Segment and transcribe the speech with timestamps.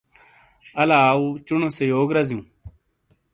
[0.81, 2.43] الا آؤ چونو سے یوک رزیوں۔